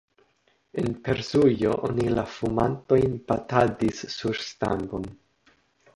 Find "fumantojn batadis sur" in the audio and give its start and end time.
2.37-4.41